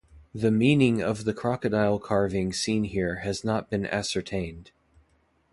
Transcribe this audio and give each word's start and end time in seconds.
The 0.33 0.49
meaning 0.49 0.99
of 1.03 1.25
the 1.25 1.33
crocodile 1.35 1.99
carving 1.99 2.53
seen 2.53 2.85
here 2.85 3.17
has 3.17 3.43
not 3.43 3.69
been 3.69 3.85
ascertained. 3.85 4.71